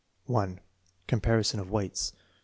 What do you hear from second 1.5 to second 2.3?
of weights.